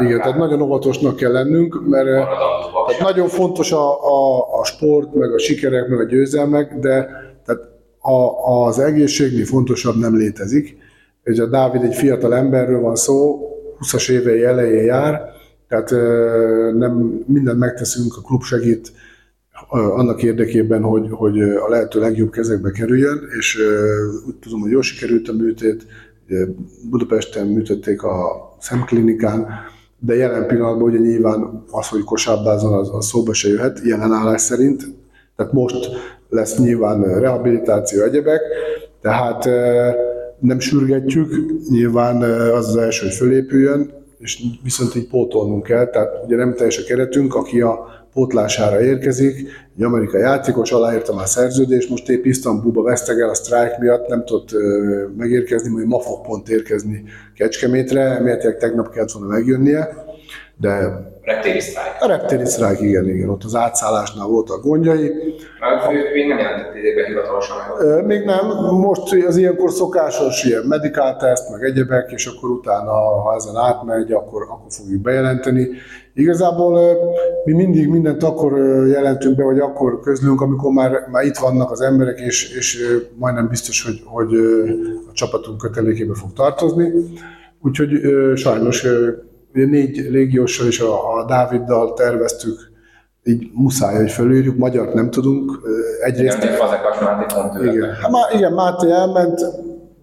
[0.00, 2.06] igen tehát nagyon óvatosnak kell lennünk, mert
[2.86, 7.04] tehát nagyon fontos a, a, a sport, meg a sikerek, meg a győzelmek, de
[7.44, 7.62] tehát
[7.98, 10.76] a, az egészségnél fontosabb nem létezik.
[11.22, 13.40] És a Dávid egy fiatal emberről van szó,
[13.80, 15.22] 20-as évei elején jár,
[15.68, 15.90] tehát
[16.74, 18.92] nem mindent megteszünk, a klub segít
[19.68, 23.58] annak érdekében, hogy, hogy a lehető legjobb kezekbe kerüljön, és
[24.26, 25.86] úgy tudom, hogy jól sikerült a műtét,
[26.90, 29.48] Budapesten műtötték a szemklinikán,
[29.98, 34.40] de jelen pillanatban ugye nyilván az, hogy kosárlázon az, az szóba se jöhet, jelen állás
[34.40, 34.82] szerint,
[35.36, 35.88] tehát most
[36.28, 38.40] lesz nyilván rehabilitáció, egyebek,
[39.00, 39.44] tehát
[40.38, 41.34] nem sürgetjük,
[41.70, 46.78] nyilván az az első, hogy fölépüljön, és viszont így pótolnunk kell, tehát ugye nem teljes
[46.78, 49.36] a keretünk, aki a pótlására érkezik,
[49.76, 54.50] egy amerikai játékos, aláírta már szerződést, most épp Isztambulba vesztegel a sztrájk miatt, nem tudott
[55.16, 60.09] megérkezni, majd ma fog pont érkezni Kecskemétre, emeletileg tegnap kellett volna megjönnie,
[60.60, 61.96] de reptéri sztrájk.
[62.00, 63.28] A reptéri sztrájk, igen, igen.
[63.28, 65.12] Ott az átszállásnál voltak gondjai.
[65.60, 67.56] Mert még nem jelentették be hivatalosan?
[68.04, 68.46] Még nem.
[68.70, 74.12] Most az ilyenkor szokásos ilyen medical test, meg egyebek, és akkor utána, ha ezen átmegy,
[74.12, 75.68] akkor, akkor fogjuk bejelenteni.
[76.14, 76.98] Igazából
[77.44, 81.80] mi mindig mindent akkor jelentünk be, vagy akkor közlünk, amikor már, már itt vannak az
[81.80, 82.78] emberek, és, és
[83.14, 84.34] majdnem biztos, hogy, hogy
[85.10, 86.92] a csapatunk kötelékébe fog tartozni.
[87.62, 87.90] Úgyhogy
[88.34, 88.86] sajnos
[89.54, 92.70] Ugye négy légióssal és a, a Dáviddal terveztük,
[93.24, 95.60] így muszáj, hogy felírjuk, magyart nem tudunk.
[96.04, 96.42] Egyrészt...
[96.42, 97.92] Igen, Fazekas Máté pont igen.
[97.92, 99.40] Hát, má, igen, Máté elment,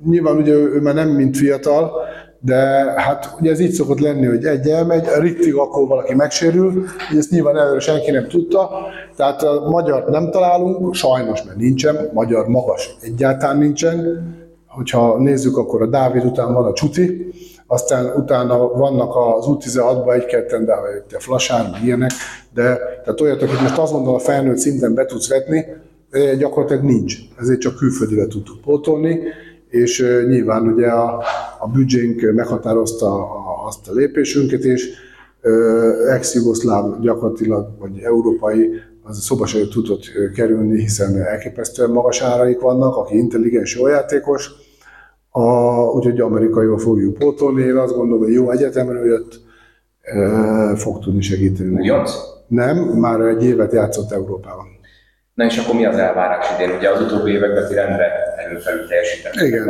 [0.06, 1.92] nyilván ugye ő, ő már nem mint fiatal,
[2.40, 2.58] de
[2.98, 7.32] hát ugye ez így szokott lenni, hogy egy elmegy, rittig akkor valaki megsérül, hogy ezt
[7.32, 8.70] nyilván előre senki nem tudta,
[9.16, 14.26] tehát a magyar nem találunk, sajnos, mert nincsen, magyar magas egyáltalán nincsen,
[14.68, 17.34] hogyha nézzük, akkor a Dávid után van a Csuti,
[17.68, 20.74] aztán utána vannak az U16-ban egy-ketten, de
[21.16, 22.12] a Flasán, ilyenek,
[22.54, 22.64] de
[23.04, 25.66] tehát olyat, akit most mondom, a felnőtt szinten be tudsz vetni,
[26.38, 27.18] gyakorlatilag nincs.
[27.40, 29.20] Ezért csak külföldire tudtuk pótolni,
[29.70, 31.24] és nyilván ugye a,
[31.60, 34.90] a büdzsénk meghatározta a, azt a lépésünket, és
[36.10, 38.70] ex-jugoszláv gyakorlatilag, vagy európai,
[39.04, 44.52] az szoba sem tudott kerülni, hiszen elképesztően magas áraik vannak, aki intelligens, jó játékos,
[45.38, 47.62] a, úgyhogy amerikaival fogjuk pótolni.
[47.62, 49.40] Én azt gondolom, hogy jó egyetemről jött,
[50.02, 51.80] e, fog tudni segíteni.
[51.80, 52.12] Újonc?
[52.48, 54.66] Nem, már egy évet játszott Európában.
[55.34, 56.76] Na és akkor mi az elvárás idén?
[56.78, 58.08] Ugye az utóbbi években ti rendre
[58.48, 59.48] előfelül teljesítettek.
[59.48, 59.68] Igen.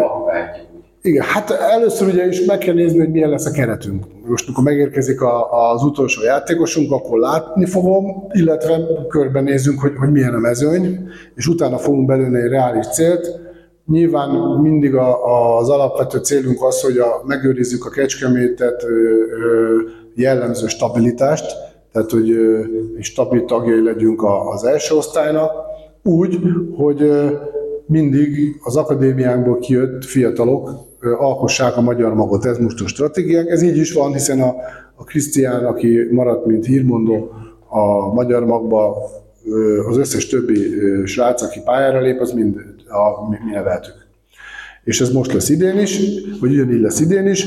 [1.02, 4.06] Igen, hát először ugye is meg kell nézni, hogy milyen lesz a keretünk.
[4.26, 10.34] Most, amikor megérkezik a, az utolsó játékosunk, akkor látni fogom, illetve körbenézünk, hogy, hogy milyen
[10.34, 13.47] a mezőny, és utána fogunk belőle egy reális célt.
[13.88, 14.30] Nyilván
[14.62, 18.86] mindig a, az alapvető célunk az, hogy a, megőrizzük a kecskemétet
[20.14, 21.46] jellemző stabilitást,
[21.92, 22.62] tehát hogy ö,
[23.00, 25.52] stabil tagjai legyünk a, az első osztálynak,
[26.04, 26.40] úgy,
[26.76, 27.12] hogy
[27.86, 30.70] mindig az akadémiánkból kijött fiatalok
[31.20, 32.46] alkossák a magyar magot.
[32.46, 33.50] Ez most a stratégiánk.
[33.50, 34.56] Ez így is van, hiszen a,
[34.96, 37.30] a Krisztián, aki maradt, mint hírmondó
[37.70, 38.98] a magyar magba,
[39.90, 40.60] az összes többi
[41.06, 42.56] srác, aki pályára lép, az mind
[42.90, 44.06] a, mi, mi neveltük.
[44.84, 46.00] És ez most lesz idén is,
[46.40, 47.46] vagy ugyanígy lesz idén is.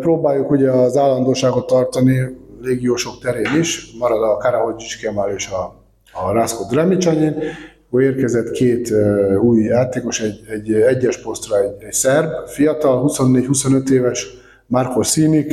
[0.00, 5.74] Próbáljuk ugye az állandóságot tartani légiósok terén is, marad a Karahodzsics Kemal és a,
[6.12, 7.34] a Rászkó Dremicsanyin,
[7.98, 8.92] érkezett két
[9.42, 14.26] új játékos, egy, egy egyes posztra egy, egy szerb, fiatal, 24-25 éves,
[14.66, 15.52] Marko Színik.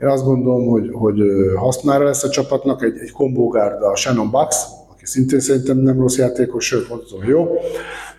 [0.00, 1.20] Én azt gondolom, hogy, hogy
[1.56, 3.12] hasznára lesz a csapatnak, egy, egy
[3.80, 4.56] a Shannon Bucks,
[4.92, 7.48] aki szintén szerintem nem rossz játékos, sőt, mondhatom, jó.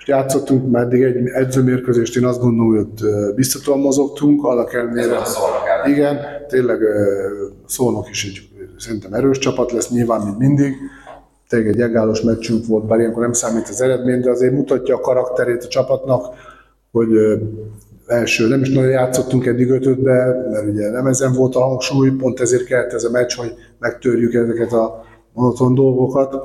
[0.10, 5.17] Játszottunk már eddig egy edzőmérkőzést, én azt gondolom, hogy ott biztatóan mozogtunk, annak ellenére.
[5.86, 6.17] Igen,
[6.48, 6.80] tényleg
[7.65, 10.74] szólnak is egy szerintem erős csapat lesz, nyilván, mint mindig
[11.50, 15.00] tényleg egy egállos meccsünk volt, bár ilyenkor nem számít az eredmény, de azért mutatja a
[15.00, 16.26] karakterét a csapatnak,
[16.91, 17.10] hogy
[18.08, 22.39] első nem is nagyon játszottunk eddig ötötbe, mert ugye nem ezen volt a hangsúly, pont
[22.39, 26.36] ezért kellett ez a meccs, hogy megtörjük ezeket a monoton dolgokat.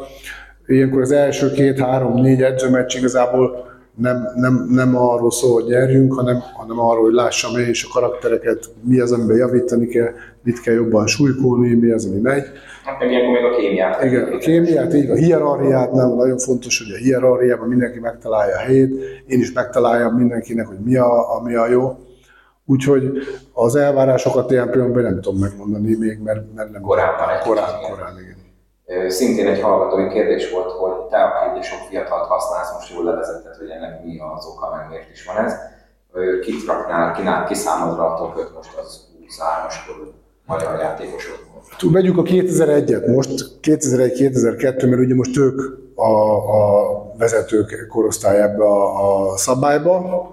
[0.67, 6.13] Ilyenkor az első két, három, négy edzőmeccs igazából nem, nem, nem arról szól, hogy nyerjünk,
[6.13, 10.11] hanem, hanem arról, hogy lássam én is a karaktereket, mi az, amiben javítani kell,
[10.43, 12.45] mit kell jobban súlykolni, mi az, ami megy.
[12.85, 14.05] Hát meg ilyenkor még a kémiát.
[14.05, 18.59] Igen, a kémiát, így a hierarchiát nem, nagyon fontos, hogy a hierarchiában mindenki megtalálja a
[18.59, 18.95] helyét,
[19.27, 21.97] én is megtaláljam mindenkinek, hogy mi a, a, mi a jó.
[22.67, 23.13] Úgyhogy
[23.53, 27.09] az elvárásokat ilyen pillanatban nem tudom megmondani még, mert, mert nem korán,
[27.45, 28.44] korán, korán, igen.
[29.09, 33.69] Szintén egy hallgatói kérdés volt, hogy te, aki sok fiatalt használsz, most jól levezetted, hogy
[33.69, 35.55] ennek mi az oka, meg miért is van ez.
[36.41, 40.13] Kit raknál, kinál, ki számodra a top 5 most az 23-as körül
[40.47, 41.39] magyar játékosok?
[41.93, 45.61] Vegyük a 2001-et most, 2001-2002, mert ugye most ők
[45.95, 50.27] a, a vezetők korosztály ebbe a, a szabályba.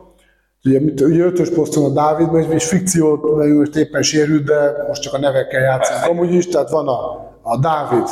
[0.64, 3.22] Ugye, ugye ötös poszton a Dávid, és fikciót,
[3.54, 7.58] most éppen sérült, de most csak a nevekkel játszunk amúgy is, tehát van a, a
[7.60, 8.08] Dávid,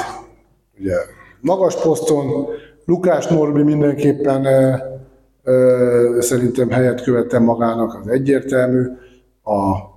[0.79, 0.95] ugye
[1.41, 2.45] magas poszton,
[2.85, 4.83] Lukás Norbi mindenképpen e,
[5.43, 8.81] e, szerintem helyet követtem magának, az egyértelmű.
[9.43, 9.87] A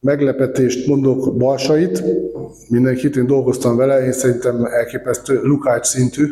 [0.00, 2.02] meglepetést mondok Balsait,
[2.68, 6.26] mindenkit, én dolgoztam vele, én szerintem elképesztő Lukács szintű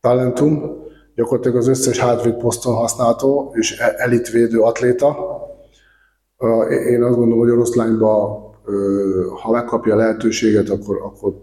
[0.00, 0.80] talentum,
[1.14, 5.16] gyakorlatilag az összes hátvéd poszton használható, és e- elitvédő atléta.
[6.90, 8.51] Én azt gondolom, hogy oroszlányban
[9.42, 11.34] ha megkapja a lehetőséget, akkor, akkor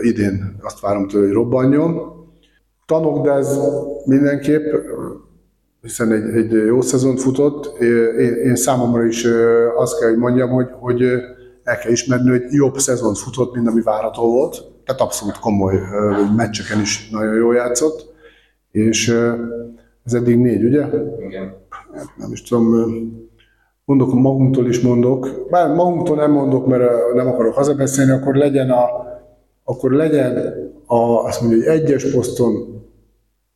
[0.00, 2.18] idén azt várom tőle, hogy robbanjon.
[2.86, 3.58] Tanok, de ez
[4.04, 4.74] mindenképp,
[5.82, 7.80] hiszen egy, egy jó szezont futott.
[8.18, 9.26] Én, én számomra is
[9.76, 11.02] azt kell, hogy mondjam, hogy, hogy
[11.62, 14.64] el kell ismerni, hogy jobb szezont futott, mint ami várható volt.
[14.84, 15.80] Tehát abszolút komoly
[16.36, 18.14] meccseken is nagyon jól játszott.
[18.70, 19.08] És
[20.04, 20.86] ez eddig négy, ugye?
[21.26, 21.54] Igen.
[22.16, 23.29] Nem is tudom,
[23.84, 28.88] mondok, magunktól is mondok, bár magunktól nem mondok, mert nem akarok hazabeszélni, akkor legyen a,
[29.64, 30.54] akkor legyen
[30.86, 32.78] a, azt mondja, hogy egyes poszton,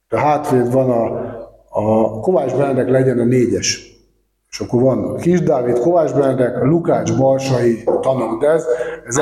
[0.08, 1.04] a hátvéd van a,
[1.68, 3.92] a Kovács Benedek legyen a négyes.
[4.50, 8.64] És akkor van Kis Dávid, Kovács Benedek, Lukács, Balsai, Tanok, de ez,
[9.04, 9.18] ez,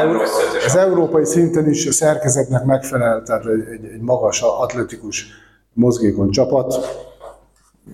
[0.66, 5.26] ez európai szinten is a szerkezetnek megfelel, tehát egy, egy, egy magas, atletikus,
[5.72, 6.74] mozgékony csapat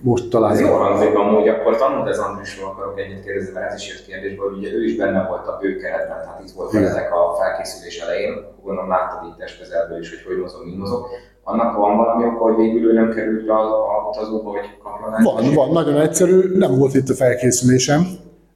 [0.01, 0.51] most talán.
[0.51, 4.05] Ez jól hangzik amúgy, akkor tanult ez Andrisról akarok egyet kérdezni, mert ez is jött
[4.05, 7.99] kérdésből, hogy ugye ő is benne volt a bőkeretben, tehát itt volt veletek a felkészülés
[7.99, 11.05] elején, gondolom láttad itt testközelből is, hogy hogy mozog, mi mozog.
[11.43, 13.59] Annak van valami oka, hogy végül ő nem került a,
[13.93, 18.01] a utazóba, hogy kapjon Van, van, nagyon egyszerű, nem volt itt a felkészülésem.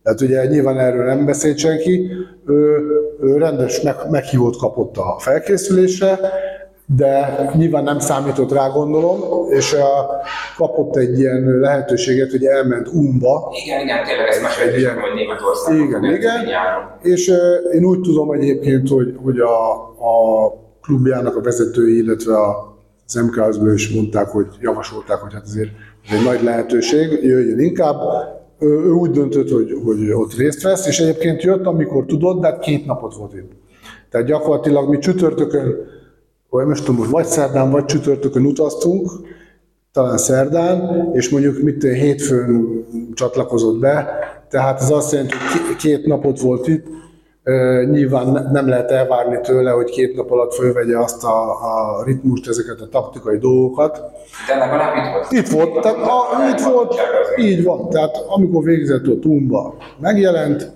[0.03, 2.09] Tehát ugye nyilván erről nem beszélt senki.
[2.45, 2.77] Ő,
[3.21, 6.19] ő rendes meg, meghívót kapott a felkészülésre,
[6.85, 10.21] de nyilván nem számított rá, gondolom, és a,
[10.57, 13.51] kapott egy ilyen lehetőséget, hogy elment Umba.
[13.63, 15.75] Igen, igen, tényleg ezt mesélt is, hogy Németország.
[15.75, 16.41] Igen, igen.
[17.01, 22.75] És uh, én úgy tudom egyébként, hogy, hogy a, a klubjának a vezetői, illetve a,
[23.05, 25.69] az MKS-ből is mondták, hogy javasolták, hogy hát azért
[26.09, 28.01] ez egy nagy lehetőség, jöjjön inkább.
[28.59, 32.47] Ő, ő úgy döntött, hogy, hogy ott részt vesz, és egyébként jött, amikor tudott, de
[32.47, 33.51] hát két napot volt itt.
[34.09, 35.75] Tehát gyakorlatilag mi csütörtökön
[36.53, 39.09] vagy most tudom, vagy szerdán, vagy csütörtökön utaztunk,
[39.91, 44.09] talán szerdán, és mondjuk mit hétfőn csatlakozott be,
[44.49, 45.33] tehát ez azt jelenti,
[45.67, 46.85] hogy két napot volt itt,
[47.89, 52.81] nyilván nem lehet elvárni tőle, hogy két nap alatt fölvegye azt a, a ritmust, ezeket
[52.81, 54.01] a taktikai dolgokat.
[54.47, 55.31] De legalább itt volt.
[55.31, 56.95] Itt volt, tehát a, itt volt,
[57.37, 57.89] így van.
[57.89, 60.71] Tehát amikor végzett a Tumba megjelent,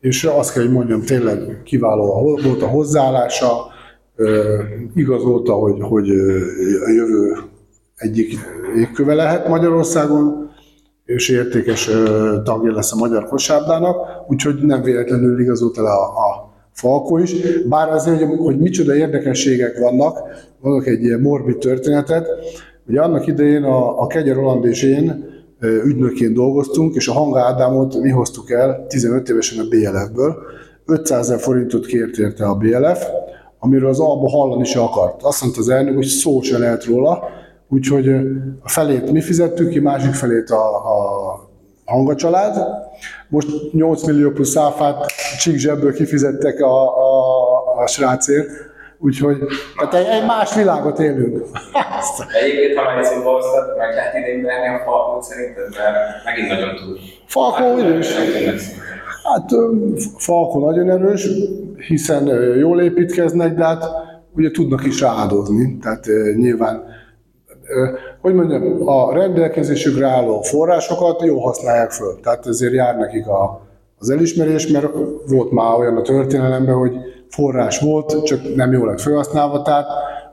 [0.00, 3.71] és azt kell, hogy mondjam, tényleg kiváló volt a hozzáállása,
[4.94, 6.10] igazolta, hogy, hogy
[6.86, 7.36] a jövő
[7.96, 8.38] egyik
[8.76, 10.50] égköve lehet Magyarországon,
[11.04, 11.90] és értékes
[12.44, 13.96] tagja lesz a magyar kosárdának,
[14.28, 17.34] úgyhogy nem véletlenül igazolt el a, a Falko is.
[17.68, 20.18] Bár azért, hogy, hogy micsoda érdekességek vannak,
[20.60, 22.28] vannak egy ilyen morbid történetet.
[22.86, 25.30] Ugye annak idején a, a Kegyer Roland és én
[25.84, 30.36] ügynökként dolgoztunk, és a Hanga Ádámot mi hoztuk el 15 évesen a BLF-ből.
[30.86, 33.04] 500 ezer forintot kért érte a BLF,
[33.64, 35.22] amiről az Alba hallani se akart.
[35.22, 37.28] Azt mondta az elnök, hogy szó se lehet róla,
[37.68, 38.08] úgyhogy
[38.62, 41.50] a felét mi fizettük ki, másik felét a, a
[41.84, 42.56] Hanga család.
[43.28, 48.48] Most 8 millió plusz áfát csík zsebből kifizettek a, a, a srácért,
[49.04, 49.38] Úgyhogy
[49.78, 51.36] tehát egy, egy más világot élünk.
[52.42, 56.76] Egyébként, ha már szóba hoztad, meg lehet idén verni a Falkót szerinted, mert megint nagyon
[56.76, 56.98] túl.
[57.26, 58.14] Falkó is.
[59.22, 59.50] Hát
[60.16, 61.28] Falko nagyon erős,
[61.88, 62.26] hiszen
[62.58, 63.84] jól építkeznek, de hát
[64.34, 65.78] ugye tudnak is áldozni.
[65.78, 66.82] Tehát nyilván,
[68.20, 72.20] hogy mondjam, a rendelkezésükre álló forrásokat jó használják föl.
[72.22, 73.60] Tehát ezért jár nekik a,
[73.98, 74.86] az elismerés, mert
[75.26, 76.96] volt már olyan a történelemben, hogy
[77.28, 79.62] forrás volt, csak nem jól lett felhasználva.
[79.62, 79.86] Tehát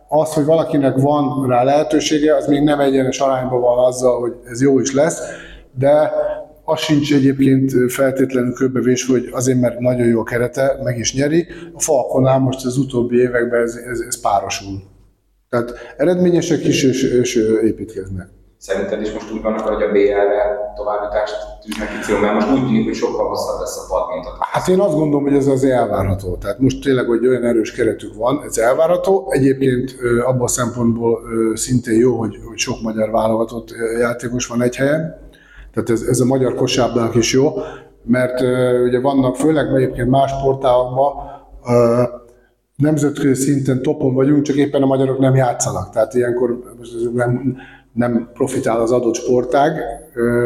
[0.07, 4.61] az, hogy valakinek van rá lehetősége, az még nem egyenes arányban van azzal, hogy ez
[4.61, 5.21] jó is lesz,
[5.79, 6.11] de
[6.69, 11.47] az sincs egyébként feltétlenül köbbevés, hogy azért, mert nagyon jó a kerete, meg is nyeri.
[11.73, 14.81] A Falkonál most az utóbbi években ez, ez, ez párosul.
[15.49, 18.27] Tehát eredményesek is és, és építkeznek.
[18.57, 22.85] Szerinted is most úgy vannak, hogy a BL-re továbbítást tűznek ki mert most úgy tűnik,
[22.85, 25.63] hogy sokkal hosszabb lesz a pad, mint a Hát én azt gondolom, hogy ez az
[25.63, 26.37] elvárható.
[26.37, 29.31] Tehát most tényleg, hogy olyan erős keretük van, ez elvárható.
[29.31, 31.19] Egyébként abban a szempontból
[31.53, 35.28] szintén jó, hogy, hogy sok magyar válogatott játékos van egy helyen
[35.73, 37.53] tehát ez, ez a magyar kosárlabdának is jó,
[38.03, 41.13] mert uh, ugye vannak, főleg egyébként más sportágokban,
[41.63, 42.19] uh,
[42.75, 45.89] nemzetközi szinten topon vagyunk, csak éppen a magyarok nem játszanak.
[45.89, 46.63] Tehát ilyenkor
[47.13, 47.57] nem,
[47.93, 49.81] nem profitál az adott sportág.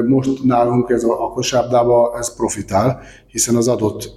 [0.07, 4.09] Most nálunk ez a, a kosárlabdában ez profitál, hiszen az adott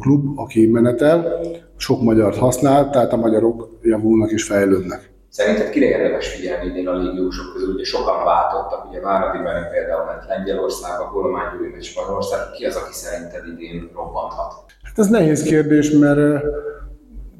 [0.00, 1.40] klub, aki menetel,
[1.76, 5.07] sok magyart használ, tehát a magyarok javulnak és fejlődnek.
[5.30, 7.74] Szerinted kire érdemes figyelni idén a légiósok közül?
[7.74, 12.40] Ugye sokan váltottak, ugye Váradi Beni például ment Lengyelországba, Kolomány Gyuri megy Spanyolország.
[12.50, 14.52] Ki az, aki szerinted idén robbanthat?
[14.82, 16.44] Hát ez nehéz kérdés, mert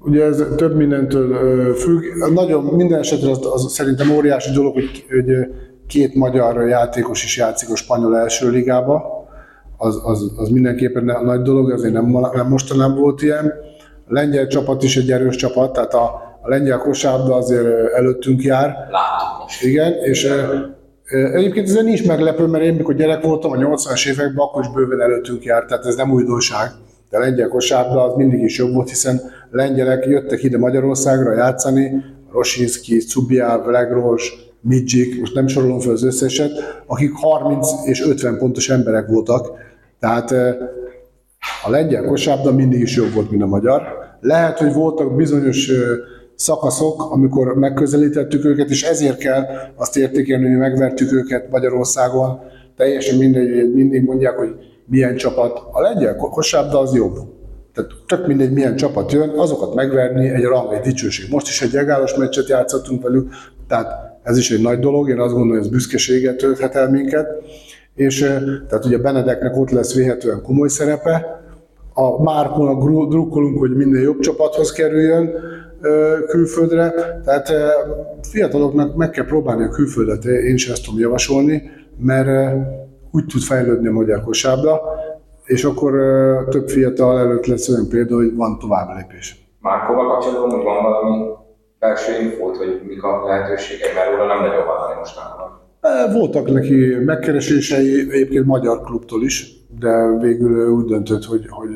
[0.01, 2.03] ugye ez több mindentől függ.
[2.33, 5.47] Nagyon minden esetre az, az szerintem óriási dolog, hogy, hogy
[5.87, 9.27] két magyar játékos is játszik a spanyol első ligába.
[9.77, 13.53] Az, az, az mindenképpen nagy dolog, azért nem, nem mostanában volt ilyen.
[14.07, 18.77] A lengyel csapat is egy erős csapat, tehát a, a lengyel kosárda azért előttünk jár.
[19.43, 19.63] Most.
[19.63, 20.29] Igen, és
[21.09, 25.01] Egyébként ez nincs meglepő, mert én mikor gyerek voltam a 80-as években, akkor is bőven
[25.01, 26.71] előttünk járt, tehát ez nem újdonság.
[27.11, 29.21] De a lengyel kosárda az mindig is jobb volt, hiszen
[29.51, 36.83] lengyelek jöttek ide Magyarországra játszani, Rosinski, Cubiár, Legros, Midzsik, most nem sorolom fel az összeset,
[36.87, 39.51] akik 30 és 50 pontos emberek voltak.
[40.01, 40.31] Tehát
[41.65, 43.83] a lengyel kosárda mindig is jobb volt, mint a magyar.
[44.21, 45.71] Lehet, hogy voltak bizonyos
[46.39, 49.45] szakaszok, amikor megközelítettük őket, és ezért kell
[49.77, 52.41] azt értékelni, hogy megvertük őket Magyarországon.
[52.77, 54.55] Teljesen mindegy, hogy mindig mondják, hogy
[54.87, 55.63] milyen csapat.
[55.73, 57.17] A lengyel kosárda az jobb.
[57.75, 61.31] Tehát tök mindegy, milyen csapat jön, azokat megverni egy rang, egy dicsőség.
[61.31, 63.31] Most is egy egállos meccset játszottunk velük,
[63.69, 63.89] tehát
[64.23, 67.27] ez is egy nagy dolog, én azt gondolom, hogy ez büszkeséget tölthet el minket,
[67.95, 68.19] és
[68.69, 71.43] tehát ugye Benedeknek ott lesz véhetően komoly szerepe,
[72.01, 75.31] a Márkonak drukkolunk, hogy minden jobb csapathoz kerüljön
[76.27, 76.93] külföldre,
[77.25, 77.53] tehát
[78.31, 82.57] fiataloknak meg kell próbálni a külföldet, én is ezt tudom javasolni, mert
[83.13, 84.81] úgy tud fejlődni a magyar kosárba,
[85.45, 85.93] és akkor
[86.49, 89.47] több fiatal előtt lesz olyan példa, hogy van tovább lépés.
[89.61, 91.27] Márkóval kapcsolatban, hogy van valami
[91.79, 95.61] belső infót, hogy mik a lehetőségek, mert róla nem nagyon hallani mostanában.
[96.13, 101.71] Voltak neki megkeresései egyébként magyar klubtól is, de végül úgy döntött, hogy, hogy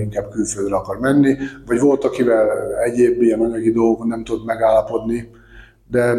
[0.00, 2.50] inkább külföldre akar menni, vagy volt, akivel
[2.84, 5.30] egyéb ilyen anyagi dolgok nem tud megállapodni,
[5.90, 6.14] de...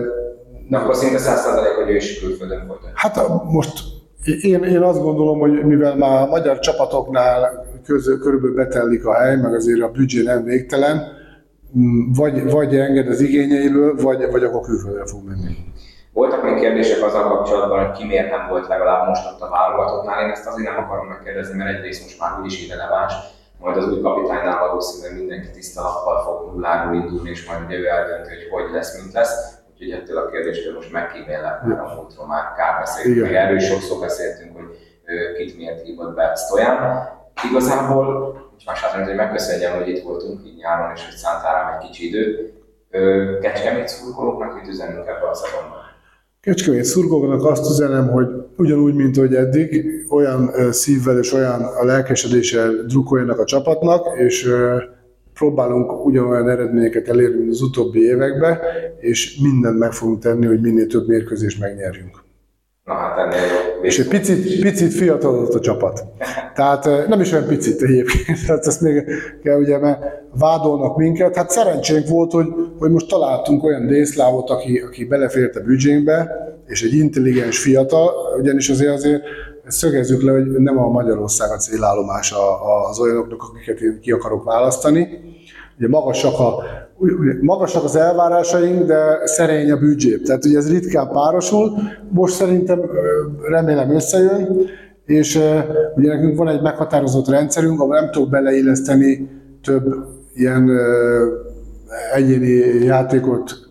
[0.69, 2.79] De akkor szinte százszerzalék, hogy ő is külföldön volt.
[2.93, 3.19] Hát
[3.51, 3.79] most
[4.41, 9.35] én, én azt gondolom, hogy mivel már a magyar csapatoknál közül, körülbelül betellik a hely,
[9.35, 11.01] meg azért a büdzsé nem végtelen,
[12.15, 15.55] vagy, vagy enged az igényeiből, vagy, vagy akkor külföldre fog menni.
[16.13, 20.23] Voltak még kérdések azzal kapcsolatban, hogy ki miért nem volt legalább most ott a válogatottnál.
[20.23, 23.13] Én ezt azért nem akarom megkérdezni, mert egyrészt most már úgyis irreleváns,
[23.59, 27.87] majd az új kapitánynál valószínűleg mindenki tiszta lappal fog nulláról indulni, és majd ugye ő
[27.87, 29.57] eldönti, hogy hogy lesz, mint lesz.
[29.71, 33.99] Úgyhogy ettől a kérdéstől most megkímélek, mert a múltról már kár beszéltünk, meg erről sokszor
[33.99, 34.65] beszéltünk, hogy
[35.37, 37.07] kit miért hívott be Stoyan.
[37.49, 41.73] Igazából, most más azt hogy megköszönjem, hogy itt voltunk így nyáron, és hogy szántál rám
[41.73, 42.53] egy kicsi időt.
[43.41, 45.78] Kecskemét szurkolóknak mit üzenünk ebbe a szezonban?
[46.41, 52.73] Kecskemét szurkolóknak azt üzenem, hogy ugyanúgy, mint hogy eddig, olyan szívvel és olyan a lelkesedéssel
[52.87, 54.49] drukoljanak a csapatnak, és
[55.33, 58.57] próbálunk ugyanolyan eredményeket elérni, mint az utóbbi években,
[58.99, 62.23] és mindent meg fogunk tenni, hogy minél több mérkőzést megnyerjünk.
[62.89, 63.47] Na hát ennél.
[63.81, 66.03] És egy picit, picit fiatalodott a csapat.
[66.55, 69.03] Tehát nem is olyan picit egyébként, tehát ezt még
[69.43, 69.99] kell ugye, mert
[70.39, 71.35] vádolnak minket.
[71.35, 72.47] Hát szerencsénk volt, hogy,
[72.79, 76.31] hogy most találtunk olyan dészlávot, aki, aki belefért a büdzsénkbe,
[76.65, 79.23] és egy intelligens fiatal, ugyanis azért azért
[79.67, 82.33] szögezzük le, hogy nem a Magyarország a célállomás
[82.89, 85.07] az olyanoknak, akiket én ki akarok választani.
[85.77, 86.63] Ugye magasak, a,
[87.41, 90.17] magasak az elvárásaink, de szerény a büdzsé.
[90.17, 91.71] Tehát ugye ez ritkán párosul.
[92.09, 92.81] Most szerintem
[93.49, 94.57] remélem összejön,
[95.05, 95.39] és
[95.95, 99.29] ugye nekünk van egy meghatározott rendszerünk, ahol nem tudok beleilleszteni
[99.63, 99.95] több
[100.33, 100.69] ilyen
[102.13, 103.69] egyéni játékot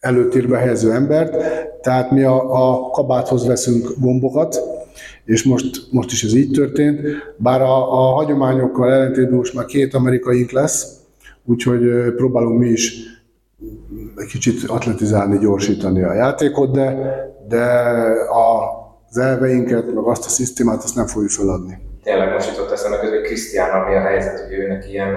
[0.00, 1.36] előtérbe helyező embert,
[1.82, 4.60] tehát mi a, a kabáthoz veszünk gombokat,
[5.24, 7.00] és most, most is ez így történt,
[7.36, 11.02] bár a, a hagyományokkal ellentétben most már két amerikaink lesz,
[11.46, 12.92] úgyhogy próbálunk mi is
[14.16, 16.96] egy kicsit atletizálni, gyorsítani a játékot, de,
[17.48, 17.64] de
[18.28, 18.72] a,
[19.08, 21.78] az elveinket, meg azt a szisztémát, azt nem fogjuk feladni.
[22.02, 25.14] Tényleg most jutott eszembe közben, hogy Krisztián, mi a helyzet, hogy őnek ilyen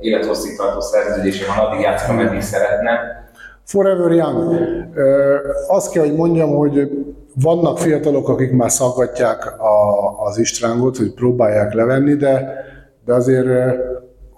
[0.00, 3.22] élethosszígtartó szerződése van, addig játszik, ameddig szeretne.
[3.64, 4.54] Forever Young.
[5.68, 6.90] Azt kell, hogy mondjam, hogy
[7.34, 12.64] vannak fiatalok, akik már szaggatják a, az Istrángot, hogy próbálják levenni, de,
[13.04, 13.46] de azért,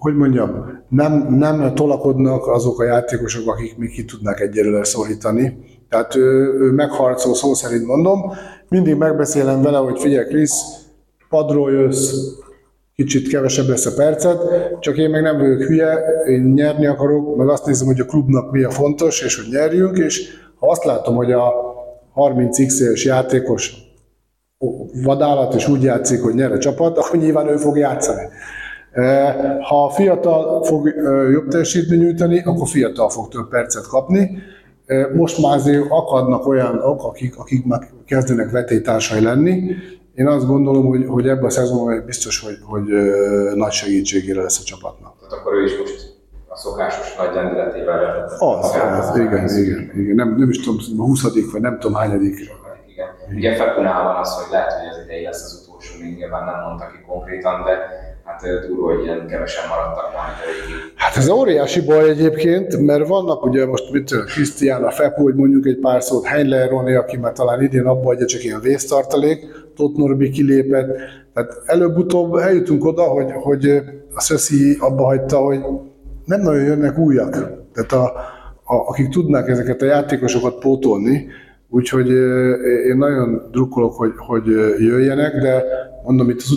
[0.07, 5.59] hogy mondjam, nem, nem tolakodnak azok a játékosok, akik még ki tudnak egyelőre szorítani.
[5.88, 8.33] Tehát ő, ő megharcol, szó szerint mondom.
[8.69, 10.61] Mindig megbeszélem vele, hogy figyelj Krisz,
[11.29, 12.12] padról jössz,
[12.95, 14.38] kicsit kevesebb lesz a percet,
[14.81, 18.51] csak én meg nem vagyok hülye, én nyerni akarok, meg azt nézem, hogy a klubnak
[18.51, 21.53] mi a fontos, és hogy nyerjünk, és ha azt látom, hogy a
[22.12, 23.75] 30 x es játékos
[25.03, 28.23] vadállat, és úgy játszik, hogy nyer a csapat, akkor nyilván ő fog játszani.
[29.61, 30.94] Ha a fiatal fog
[31.32, 34.38] jobb teljesítmény nyújtani, akkor fiatal fog több percet kapni.
[35.14, 39.70] Most már azért akadnak olyanok, akik, akik már kezdenek vetétársai lenni.
[40.14, 42.82] Én azt gondolom, hogy, hogy ebben a szezonban biztos, hogy, hogy
[43.54, 45.14] nagy segítségére lesz a csapatnak.
[45.18, 46.14] Tehát akkor ő is most
[46.48, 48.24] a szokásos nagy lendületével.
[48.38, 50.14] Az, az, igen, igen, igen.
[50.14, 52.38] Nem, nem is tudom, 20 vagy nem tudom hányadik.
[52.87, 53.09] Igen.
[53.35, 56.61] Ugye Fekunál van az, hogy lehet, hogy az idei lesz az utolsó, még nyilván nem
[56.64, 57.78] mondta ki konkrétan, de
[58.26, 60.30] hát durva, hogy ilyen kevesen maradtak már.
[60.94, 65.66] Hát ez óriási baj egyébként, mert vannak ugye most, mit Krisztián, a Fepu, hogy mondjuk
[65.66, 69.96] egy pár szót, Heinlein Roni, aki már talán idén abba adja csak ilyen vésztartalék, Tott
[69.96, 70.96] Norbi kilépett,
[71.35, 73.83] tehát előbb-utóbb eljutunk oda, hogy, hogy
[74.14, 75.58] a Szöszi abba hagyta, hogy
[76.24, 77.31] nem nagyon jönnek újak.
[77.72, 78.04] Tehát a,
[78.64, 81.27] a, akik tudnák ezeket a játékosokat pótolni,
[81.68, 82.10] úgyhogy
[82.87, 84.46] én nagyon drukkolok, hogy, hogy
[84.79, 85.64] jöjjenek, de
[86.04, 86.52] mondom, itt az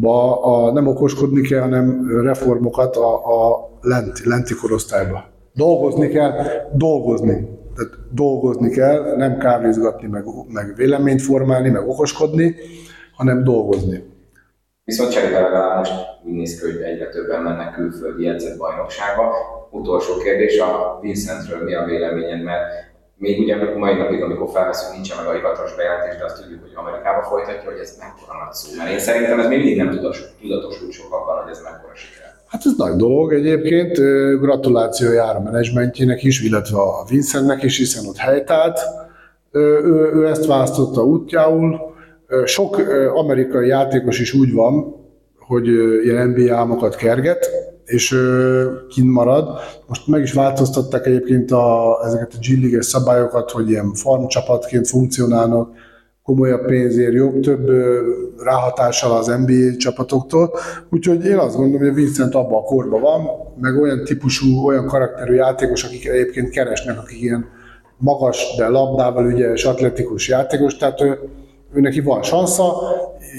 [0.00, 5.24] utánpótlásba a, nem okoskodni kell, hanem reformokat a, a lenti, lenti korosztályba.
[5.54, 6.32] Dolgozni kell,
[6.72, 7.56] dolgozni.
[7.74, 12.54] Tehát dolgozni kell, nem kávézgatni, meg, meg véleményt formálni, meg okoskodni,
[13.16, 14.16] hanem dolgozni.
[14.84, 15.92] Viszont cserébe legalább most
[16.24, 19.32] úgy néz ki, hogy egyre többen mennek külföldi bajnokságba.
[19.70, 22.62] Utolsó kérdés, a Vincentről mi a véleményed, mert
[23.18, 23.54] még ugye
[23.84, 27.70] mai napig, amikor felveszünk, nincsen meg a hivatalos bejelentés, de azt tudjuk, hogy Amerikába folytatja,
[27.70, 28.66] hogy ez mekkora nagy szó.
[28.78, 32.28] Mert én szerintem ez még mindig nem tudatos, tudatosult sokakban, hogy ez mekkora siker.
[32.46, 33.94] Hát ez nagy dolog egyébként,
[34.40, 38.78] gratuláció jár a menedzsmentjének is, illetve a Vincentnek is, hiszen ott helytált.
[39.52, 39.80] Ő,
[40.14, 41.94] ő ezt választotta útjául.
[42.44, 42.76] Sok
[43.14, 44.96] amerikai játékos is úgy van,
[45.38, 45.66] hogy
[46.04, 47.50] ilyen NBA álmokat kerget,
[47.88, 48.16] és
[48.88, 49.48] kint marad.
[49.86, 55.70] Most meg is változtatták egyébként a, ezeket a g szabályokat, hogy ilyen farmcsapatként funkcionálnak,
[56.22, 57.70] komolyabb pénzért, jobb, több
[58.38, 60.54] ráhatással az NBA csapatoktól.
[60.90, 63.26] Úgyhogy én azt gondolom, hogy a Vincent abban a korban van,
[63.60, 67.46] meg olyan típusú, olyan karakterű játékos, akik egyébként keresnek, akik ilyen
[67.96, 71.18] magas, de labdával ügyes, atletikus játékos, tehát ő,
[71.74, 72.72] ő neki van sansza,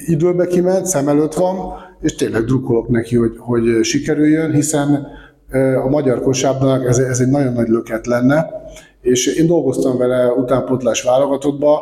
[0.05, 5.07] időbe kiment, szem előtt van, és tényleg drukkolok neki, hogy, hogy sikerüljön, hiszen
[5.85, 8.49] a magyar kosárnak ez, ez egy nagyon nagy löket lenne,
[9.01, 11.81] és én dolgoztam vele utánpótlás válogatottba,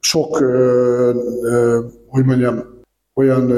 [0.00, 0.36] sok,
[2.06, 2.72] hogy mondjam,
[3.14, 3.52] olyan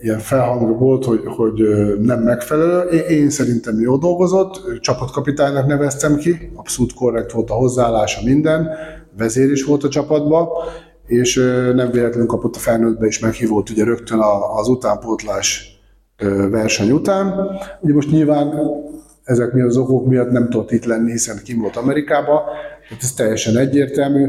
[0.00, 1.62] ilyen felhang volt, hogy, hogy
[2.00, 2.88] nem megfelelő.
[2.98, 8.68] Én szerintem jó dolgozott, csapatkapitánynak neveztem ki, abszolút korrekt volt a hozzáállása minden,
[9.16, 10.48] vezér is volt a csapatban,
[11.06, 11.34] és
[11.74, 14.18] nem véletlenül kapott a felnőttbe is meghívott ugye rögtön
[14.56, 15.78] az utánpótlás
[16.50, 17.50] verseny után.
[17.80, 18.54] Ugye most nyilván
[19.24, 22.42] ezek mi az okok miatt nem tudott itt lenni, hiszen kim volt Amerikába,
[22.88, 24.28] tehát ez teljesen egyértelmű.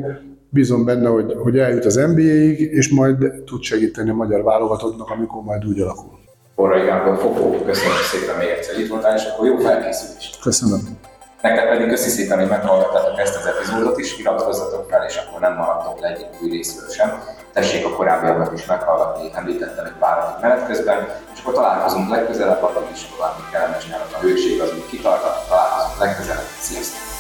[0.50, 5.44] Bízom benne, hogy, hogy eljut az NBA-ig, és majd tud segíteni a magyar válogatottnak, amikor
[5.44, 6.12] majd úgy alakul.
[6.56, 10.42] Forrai Gábor, Fokó, köszönöm szépen még egyszer, itt voltál, és akkor jó felkészülést!
[10.42, 10.80] Köszönöm.
[11.46, 15.54] Nektek pedig köszi szépen, hogy meghallgattátok ezt az epizódot is, iratkozzatok fel, és akkor nem
[15.54, 17.24] maradtok le egyik új részről sem.
[17.54, 22.90] Tessék a korábbiakat is meghallgatni, említettem egy párat menet közben, és akkor találkozunk legközelebb, addig
[22.94, 26.50] is további kellemes nyárat a hőség az úgy kitartat, találkozunk legközelebb.
[26.60, 27.15] Sziasztok!